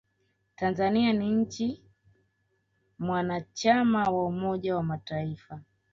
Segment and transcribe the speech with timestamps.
[0.55, 1.83] tanzania ni nchi
[2.99, 5.61] mwanachama wa umoja wa mataifa